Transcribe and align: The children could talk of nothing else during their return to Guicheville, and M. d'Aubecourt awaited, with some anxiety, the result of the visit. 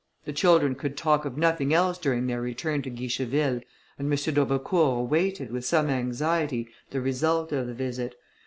The 0.25 0.33
children 0.33 0.73
could 0.73 0.97
talk 0.97 1.25
of 1.25 1.37
nothing 1.37 1.75
else 1.75 1.95
during 1.99 2.25
their 2.25 2.41
return 2.41 2.81
to 2.81 2.89
Guicheville, 2.89 3.61
and 3.99 4.11
M. 4.11 4.17
d'Aubecourt 4.33 4.97
awaited, 5.01 5.51
with 5.51 5.63
some 5.63 5.91
anxiety, 5.91 6.67
the 6.89 7.01
result 7.01 7.51
of 7.51 7.67
the 7.67 7.75
visit. 7.75 8.15